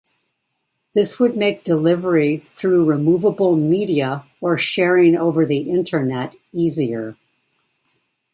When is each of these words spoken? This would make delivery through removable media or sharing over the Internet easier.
This 0.95 1.19
would 1.19 1.37
make 1.37 1.61
delivery 1.63 2.41
through 2.47 2.85
removable 2.85 3.55
media 3.55 4.25
or 4.41 4.57
sharing 4.57 5.15
over 5.15 5.45
the 5.45 5.69
Internet 5.69 6.35
easier. 6.51 7.15